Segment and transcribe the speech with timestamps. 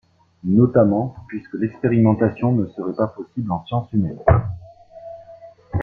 [0.45, 4.17] Notamment, puisque l'expérimentation ne serait pas possible en sciences humaines.